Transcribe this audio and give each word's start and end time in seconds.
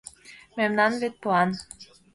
Мемнан 0.57 0.93
вет 1.01 1.15
план. 1.23 1.49